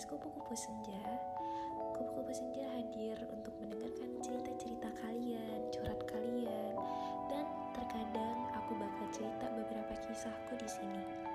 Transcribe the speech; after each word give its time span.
podcast 0.00 0.16
Kupu-Kupu 0.16 0.56
Senja. 0.56 1.04
Kupu-Kupu 1.92 2.32
Senja 2.32 2.64
hadir 2.72 3.20
untuk 3.36 3.52
mendengarkan 3.60 4.08
cerita-cerita 4.24 4.88
kalian, 5.04 5.60
curhat 5.68 6.00
kalian, 6.08 6.72
dan 7.28 7.44
terkadang 7.76 8.38
aku 8.56 8.80
bakal 8.80 9.06
cerita 9.12 9.44
beberapa 9.52 9.92
kisahku 10.08 10.56
di 10.56 10.68
sini. 10.72 11.29